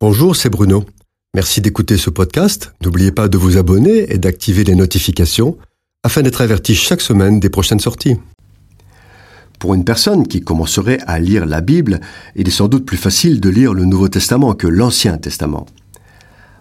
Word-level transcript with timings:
Bonjour, 0.00 0.36
c'est 0.36 0.48
Bruno. 0.48 0.84
Merci 1.34 1.60
d'écouter 1.60 1.96
ce 1.96 2.08
podcast. 2.08 2.72
N'oubliez 2.84 3.10
pas 3.10 3.26
de 3.26 3.36
vous 3.36 3.56
abonner 3.56 4.12
et 4.12 4.18
d'activer 4.18 4.62
les 4.62 4.76
notifications 4.76 5.58
afin 6.04 6.22
d'être 6.22 6.40
averti 6.40 6.76
chaque 6.76 7.00
semaine 7.00 7.40
des 7.40 7.50
prochaines 7.50 7.80
sorties. 7.80 8.14
Pour 9.58 9.74
une 9.74 9.84
personne 9.84 10.28
qui 10.28 10.40
commencerait 10.40 11.00
à 11.08 11.18
lire 11.18 11.46
la 11.46 11.60
Bible, 11.60 11.98
il 12.36 12.46
est 12.46 12.52
sans 12.52 12.68
doute 12.68 12.86
plus 12.86 12.96
facile 12.96 13.40
de 13.40 13.48
lire 13.48 13.74
le 13.74 13.86
Nouveau 13.86 14.06
Testament 14.06 14.54
que 14.54 14.68
l'Ancien 14.68 15.18
Testament. 15.18 15.66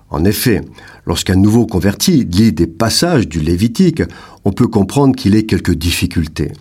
En 0.10 0.26
effet, 0.26 0.62
lorsqu'un 1.06 1.36
nouveau 1.36 1.68
converti 1.68 2.24
lit 2.24 2.54
des 2.54 2.66
passages 2.66 3.28
du 3.28 3.40
Lévitique, 3.40 4.02
on 4.46 4.52
peut 4.52 4.68
comprendre 4.68 5.16
qu'il 5.16 5.36
ait 5.36 5.46
quelques 5.46 5.76
difficultés. 5.76 6.54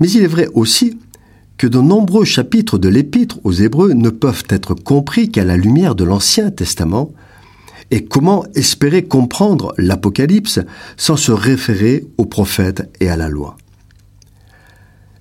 Mais 0.00 0.10
il 0.10 0.24
est 0.24 0.26
vrai 0.26 0.48
aussi 0.54 0.98
que 1.58 1.66
de 1.66 1.78
nombreux 1.80 2.24
chapitres 2.24 2.78
de 2.78 2.88
l'Épître 2.88 3.38
aux 3.44 3.52
Hébreux 3.52 3.92
ne 3.92 4.10
peuvent 4.10 4.44
être 4.48 4.74
compris 4.74 5.30
qu'à 5.30 5.44
la 5.44 5.56
lumière 5.56 5.94
de 5.94 6.04
l'Ancien 6.04 6.50
Testament, 6.50 7.12
et 7.90 8.04
comment 8.04 8.44
espérer 8.54 9.04
comprendre 9.04 9.74
l'Apocalypse 9.76 10.60
sans 10.96 11.16
se 11.16 11.30
référer 11.30 12.06
aux 12.16 12.24
prophètes 12.24 12.90
et 13.00 13.08
à 13.08 13.16
la 13.16 13.28
loi 13.28 13.56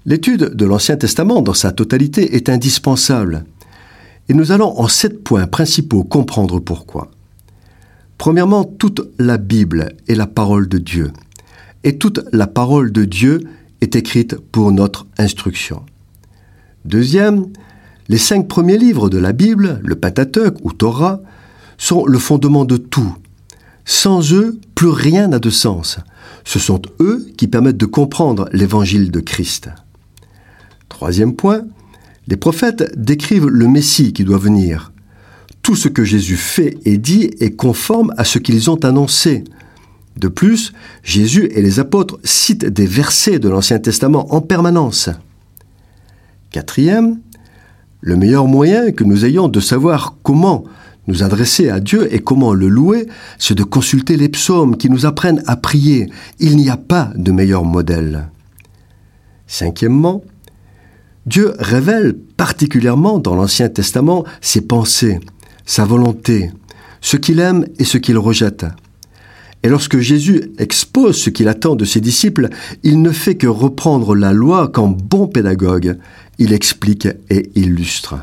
L'étude 0.06 0.56
de 0.56 0.66
l'Ancien 0.66 0.98
Testament 0.98 1.42
dans 1.42 1.54
sa 1.54 1.72
totalité 1.72 2.36
est 2.36 2.50
indispensable, 2.50 3.46
et 4.30 4.34
nous 4.34 4.52
allons 4.52 4.80
en 4.80 4.88
sept 4.88 5.24
points 5.24 5.48
principaux 5.48 6.04
comprendre 6.04 6.60
pourquoi. 6.60 7.12
Premièrement, 8.18 8.64
toute 8.64 9.02
la 9.20 9.38
Bible 9.38 9.94
est 10.08 10.16
la 10.16 10.28
parole 10.28 10.68
de 10.68 10.78
Dieu, 10.78 11.12
et 11.84 11.98
toute 11.98 12.22
la 12.32 12.48
parole 12.48 12.92
de 12.92 13.04
Dieu 13.04 13.42
est 13.82 13.96
écrite 13.96 14.38
pour 14.38 14.72
notre 14.72 15.06
instruction. 15.18 15.84
Deuxième, 16.86 17.48
les 18.10 18.18
cinq 18.18 18.48
premiers 18.48 18.78
livres 18.78 19.10
de 19.10 19.18
la 19.18 19.34
Bible, 19.34 19.80
le 19.84 19.96
Pentateuque 19.96 20.58
ou 20.64 20.74
Torah, 20.74 21.22
sont 21.78 22.06
le 22.06 22.20
fondement 22.20 22.66
de 22.66 22.78
tout. 22.78 23.16
Sans 23.86 24.34
eux, 24.34 24.60
plus 24.76 24.90
rien 24.90 25.28
n'a 25.28 25.40
de 25.40 25.50
sens. 25.50 25.98
Ce 26.44 26.60
sont 26.60 26.82
eux 27.00 27.26
qui 27.38 27.48
permettent 27.48 27.78
de 27.78 27.86
comprendre 27.86 28.50
l'évangile 28.52 29.12
de 29.12 29.20
Christ. 29.20 29.70
Troisième 30.90 31.36
point, 31.36 31.62
les 32.28 32.38
prophètes 32.38 32.92
décrivent 32.98 33.48
le 33.48 33.68
Messie 33.68 34.14
qui 34.14 34.24
doit 34.24 34.38
venir. 34.38 34.92
Tout 35.62 35.76
ce 35.76 35.88
que 35.88 36.04
Jésus 36.04 36.38
fait 36.38 36.78
et 36.86 36.98
dit 36.98 37.32
est 37.40 37.56
conforme 37.56 38.14
à 38.18 38.24
ce 38.24 38.40
qu'ils 38.40 38.70
ont 38.70 38.84
annoncé. 38.84 39.44
De 40.18 40.28
plus, 40.28 40.74
Jésus 41.04 41.50
et 41.54 41.62
les 41.62 41.80
apôtres 41.80 42.20
citent 42.24 42.66
des 42.66 42.88
versets 42.88 43.40
de 43.40 43.50
l'Ancien 43.50 43.80
Testament 43.80 44.34
en 44.34 44.42
permanence. 44.42 45.10
Quatrième, 46.52 47.22
le 48.02 48.18
meilleur 48.18 48.46
moyen 48.46 48.92
que 48.92 49.06
nous 49.06 49.24
ayons 49.24 49.48
de 49.48 49.62
savoir 49.62 50.18
comment 50.22 50.66
nous 51.08 51.24
adresser 51.24 51.70
à 51.70 51.80
Dieu 51.80 52.14
et 52.14 52.20
comment 52.20 52.54
le 52.54 52.68
louer, 52.68 53.08
c'est 53.40 53.56
de 53.56 53.64
consulter 53.64 54.18
les 54.18 54.28
psaumes 54.28 54.76
qui 54.76 54.90
nous 54.90 55.06
apprennent 55.06 55.42
à 55.48 55.56
prier. 55.56 56.10
Il 56.40 56.58
n'y 56.58 56.70
a 56.70 56.76
pas 56.76 57.12
de 57.16 57.32
meilleur 57.32 57.64
modèle. 57.64 58.28
Cinquièmement, 59.48 60.24
Dieu 61.26 61.54
révèle 61.58 62.18
particulièrement 62.36 63.20
dans 63.20 63.36
l'Ancien 63.36 63.70
Testament 63.70 64.26
ses 64.42 64.62
pensées, 64.62 65.22
sa 65.66 65.86
volonté, 65.86 66.52
ce 67.00 67.16
qu'il 67.16 67.40
aime 67.40 67.66
et 67.80 67.86
ce 67.86 67.98
qu'il 67.98 68.18
rejette. 68.18 68.66
Et 69.64 69.70
lorsque 69.70 70.00
Jésus 70.00 70.52
expose 70.58 71.18
ce 71.18 71.30
qu'il 71.30 71.48
attend 71.48 71.76
de 71.76 71.86
ses 71.86 72.02
disciples, 72.02 72.50
il 72.84 73.02
ne 73.02 73.12
fait 73.12 73.36
que 73.36 73.48
reprendre 73.48 74.16
la 74.16 74.34
loi 74.34 74.68
qu'en 74.68 74.88
bon 74.88 75.28
pédagogue, 75.28 75.98
il 76.42 76.54
explique 76.54 77.08
et 77.30 77.52
illustre. 77.54 78.16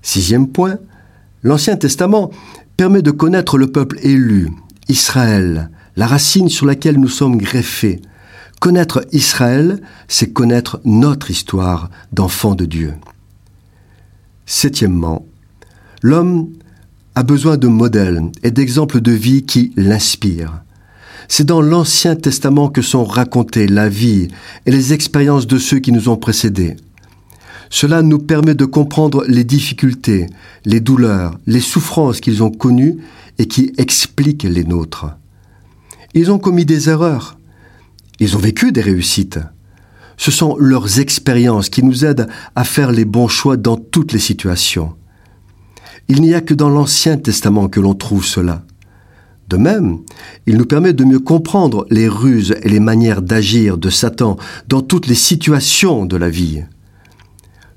Sixième 0.00 0.48
point, 0.48 0.78
l'Ancien 1.42 1.76
Testament 1.76 2.30
permet 2.78 3.02
de 3.02 3.10
connaître 3.10 3.58
le 3.58 3.70
peuple 3.70 3.98
élu, 4.02 4.48
Israël, 4.88 5.68
la 5.96 6.06
racine 6.06 6.48
sur 6.48 6.64
laquelle 6.64 6.98
nous 6.98 7.08
sommes 7.08 7.36
greffés. 7.36 8.00
Connaître 8.60 9.06
Israël, 9.12 9.82
c'est 10.08 10.32
connaître 10.32 10.80
notre 10.86 11.30
histoire 11.30 11.90
d'enfant 12.12 12.54
de 12.54 12.64
Dieu. 12.64 12.94
Septièmement, 14.46 15.26
l'homme 16.00 16.48
a 17.14 17.24
besoin 17.24 17.58
de 17.58 17.68
modèles 17.68 18.22
et 18.42 18.52
d'exemples 18.52 19.02
de 19.02 19.12
vie 19.12 19.44
qui 19.44 19.74
l'inspirent. 19.76 20.62
C'est 21.28 21.44
dans 21.44 21.60
l'Ancien 21.60 22.16
Testament 22.16 22.70
que 22.70 22.80
sont 22.80 23.04
racontées 23.04 23.68
la 23.68 23.90
vie 23.90 24.28
et 24.64 24.70
les 24.70 24.94
expériences 24.94 25.46
de 25.46 25.58
ceux 25.58 25.78
qui 25.78 25.92
nous 25.92 26.08
ont 26.08 26.16
précédés. 26.16 26.76
Cela 27.70 28.00
nous 28.00 28.18
permet 28.18 28.54
de 28.54 28.64
comprendre 28.64 29.24
les 29.28 29.44
difficultés, 29.44 30.26
les 30.64 30.80
douleurs, 30.80 31.38
les 31.46 31.60
souffrances 31.60 32.20
qu'ils 32.20 32.42
ont 32.42 32.50
connues 32.50 32.96
et 33.38 33.46
qui 33.46 33.72
expliquent 33.76 34.44
les 34.44 34.64
nôtres. 34.64 35.06
Ils 36.14 36.30
ont 36.30 36.38
commis 36.38 36.64
des 36.64 36.88
erreurs. 36.88 37.38
Ils 38.20 38.34
ont 38.34 38.40
vécu 38.40 38.72
des 38.72 38.80
réussites. 38.80 39.38
Ce 40.16 40.30
sont 40.30 40.56
leurs 40.58 40.98
expériences 40.98 41.68
qui 41.68 41.84
nous 41.84 42.06
aident 42.06 42.28
à 42.56 42.64
faire 42.64 42.90
les 42.90 43.04
bons 43.04 43.28
choix 43.28 43.58
dans 43.58 43.76
toutes 43.76 44.12
les 44.12 44.18
situations. 44.18 44.94
Il 46.08 46.22
n'y 46.22 46.34
a 46.34 46.40
que 46.40 46.54
dans 46.54 46.70
l'Ancien 46.70 47.18
Testament 47.18 47.68
que 47.68 47.80
l'on 47.80 47.94
trouve 47.94 48.24
cela. 48.24 48.64
De 49.48 49.56
même, 49.56 50.00
il 50.46 50.58
nous 50.58 50.66
permet 50.66 50.92
de 50.92 51.04
mieux 51.04 51.20
comprendre 51.20 51.86
les 51.90 52.06
ruses 52.08 52.54
et 52.62 52.68
les 52.68 52.80
manières 52.80 53.22
d'agir 53.22 53.78
de 53.78 53.88
Satan 53.88 54.36
dans 54.68 54.82
toutes 54.82 55.06
les 55.06 55.14
situations 55.14 56.04
de 56.04 56.16
la 56.16 56.28
vie. 56.28 56.64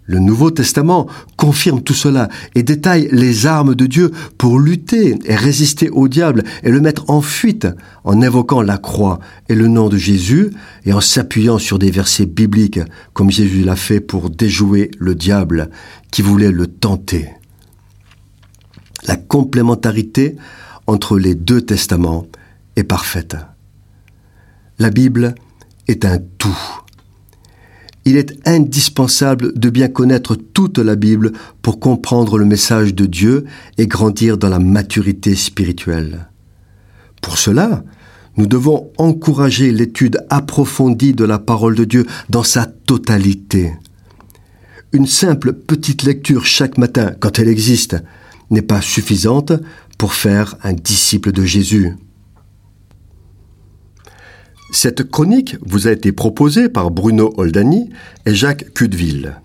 Le 0.04 0.20
Nouveau 0.20 0.52
Testament 0.52 1.08
confirme 1.38 1.82
tout 1.82 1.94
cela 1.94 2.28
et 2.56 2.64
détaille 2.64 3.08
les 3.14 3.46
armes 3.46 3.76
de 3.76 3.86
Dieu 3.86 4.12
pour 4.38 4.60
lutter 4.60 5.18
et 5.24 5.36
résister 5.36 5.90
au 5.90 6.10
diable 6.10 6.44
et 6.64 6.72
le 6.72 6.82
mettre 6.82 7.10
en 7.10 7.22
fuite 7.22 7.68
en 8.04 8.22
évoquant 8.22 8.62
la 8.62 8.78
croix 8.78 9.20
et 9.48 9.56
le 9.56 9.70
nom 9.70 9.88
de 9.88 9.96
Jésus 9.96 10.50
et 10.86 10.92
en 10.92 11.00
s'appuyant 11.00 11.60
sur 11.60 11.80
des 11.80 11.92
versets 11.92 12.26
bibliques 12.26 12.82
comme 13.14 13.32
Jésus 13.32 13.64
l'a 13.64 13.78
fait 13.78 14.02
pour 14.02 14.30
déjouer 14.30 14.92
le 15.00 15.16
diable 15.16 15.70
qui 16.12 16.22
voulait 16.22 16.52
le 16.52 16.68
tenter 16.68 17.30
la 19.08 19.16
complémentarité 19.16 20.36
entre 20.88 21.18
les 21.18 21.36
deux 21.36 21.62
testaments 21.62 22.26
est 22.76 22.84
parfaite. 22.84 23.36
La 24.80 24.90
Bible 24.90 25.36
est 25.88 26.06
un 26.06 26.20
tout. 26.38 26.58
Il 28.06 28.18
est 28.18 28.36
indispensable 28.48 29.54
de 29.58 29.70
bien 29.70 29.88
connaître 29.88 30.36
toute 30.36 30.80
la 30.80 30.96
Bible 30.96 31.34
pour 31.62 31.80
comprendre 31.80 32.38
le 32.38 32.46
message 32.46 32.96
de 32.96 33.06
Dieu 33.06 33.46
et 33.78 33.86
grandir 33.86 34.38
dans 34.38 34.50
la 34.50 34.60
maturité 34.60 35.36
spirituelle. 35.36 36.28
Pour 37.22 37.38
cela, 37.38 37.84
nous 38.38 38.48
devons 38.48 38.92
encourager 38.98 39.72
l'étude 39.72 40.26
approfondie 40.30 41.14
de 41.14 41.26
la 41.26 41.38
parole 41.38 41.76
de 41.76 41.84
Dieu 41.84 42.08
dans 42.30 42.44
sa 42.44 42.66
totalité. 42.66 43.74
Une 44.94 45.08
simple 45.08 45.54
petite 45.54 46.04
lecture 46.04 46.46
chaque 46.46 46.78
matin, 46.78 47.12
quand 47.20 47.40
elle 47.40 47.50
existe, 47.50 47.98
n'est 48.50 48.62
pas 48.62 48.82
suffisante 48.82 49.54
pour 50.02 50.16
faire 50.16 50.56
un 50.64 50.74
disciple 50.74 51.32
de 51.32 51.46
Jésus. 51.46 51.96
Cette 54.72 55.04
chronique 55.04 55.58
vous 55.62 55.88
a 55.88 55.92
été 55.92 56.12
proposée 56.12 56.70
par 56.70 56.90
Bruno 56.90 57.32
Oldani 57.38 57.92
et 58.26 58.34
Jacques 58.34 58.74
Cudeville. 58.74 59.40